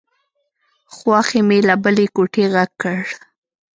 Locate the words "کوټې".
2.15-2.43